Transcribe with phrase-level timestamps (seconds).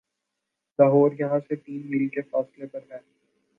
[0.79, 2.97] لاہور یہاں سے تین میل کے فاصلے پر ہے